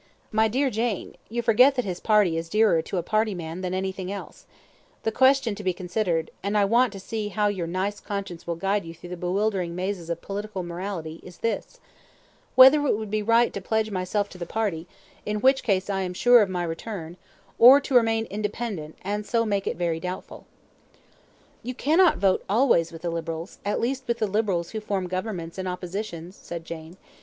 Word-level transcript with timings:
"My 0.31 0.47
dear 0.47 0.71
Jane, 0.71 1.13
you 1.29 1.43
forget 1.43 1.75
that 1.75 1.85
his 1.85 1.99
party 1.99 2.35
is 2.35 2.49
dearer 2.49 2.81
to 2.81 2.97
a 2.97 3.03
party 3.03 3.35
man 3.35 3.61
than 3.61 3.75
anything 3.75 4.11
else. 4.11 4.47
The 5.03 5.11
question 5.11 5.53
to 5.53 5.63
be 5.63 5.73
considered 5.73 6.31
and 6.41 6.57
I 6.57 6.65
want 6.65 6.91
to 6.93 6.99
see 6.99 7.27
how 7.27 7.49
your 7.49 7.67
nice 7.67 7.99
conscience 7.99 8.47
will 8.47 8.55
guide 8.55 8.83
you 8.83 8.95
through 8.95 9.11
the 9.11 9.15
bewildering 9.15 9.75
mazes 9.75 10.09
of 10.09 10.19
political 10.23 10.63
morality 10.63 11.19
is 11.21 11.37
this: 11.45 11.79
Whether 12.55 12.79
it 12.87 12.97
would 12.97 13.11
be 13.11 13.21
right 13.21 13.53
to 13.53 13.61
pledge 13.61 13.91
myself 13.91 14.27
to 14.29 14.39
the 14.39 14.47
party, 14.47 14.87
in 15.23 15.39
which 15.39 15.61
case 15.61 15.87
I 15.87 16.01
am 16.01 16.15
sure 16.15 16.41
of 16.41 16.49
my 16.49 16.63
return, 16.63 17.15
or 17.59 17.79
to 17.81 17.93
remain 17.93 18.25
independent, 18.25 18.97
and 19.03 19.23
so 19.23 19.45
make 19.45 19.67
it 19.67 19.77
very 19.77 19.99
doubtful," 19.99 20.47
said 20.47 20.97
Francis. 20.97 21.59
"You 21.61 21.73
cannot 21.75 22.17
vote 22.17 22.43
always 22.49 22.91
with 22.91 23.03
the 23.03 23.11
Liberals 23.11 23.59
at 23.63 23.79
least 23.79 24.05
with 24.07 24.17
the 24.17 24.25
Liberals 24.25 24.71
who 24.71 24.79
form 24.79 25.05
governments 25.05 25.59
and 25.59 25.67
oppositions," 25.67 26.35
said 26.35 26.65
Jane. 26.65 26.97